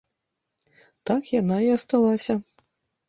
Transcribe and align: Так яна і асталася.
Так 1.09 1.29
яна 1.41 1.57
і 1.69 1.71
асталася. 1.77 2.33